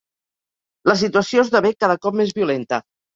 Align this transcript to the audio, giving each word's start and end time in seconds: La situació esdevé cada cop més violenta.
La 0.91 0.95
situació 1.01 1.43
esdevé 1.47 1.73
cada 1.85 1.99
cop 2.07 2.17
més 2.21 2.33
violenta. 2.39 2.81